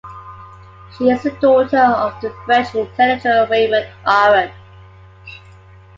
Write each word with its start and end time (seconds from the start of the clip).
She 0.97 1.09
is 1.11 1.21
the 1.21 1.29
daughter 1.29 1.77
of 1.77 2.19
the 2.21 2.33
French 2.47 2.73
intellectual 2.73 3.45
Raymond 3.45 3.87
Aron. 4.07 4.51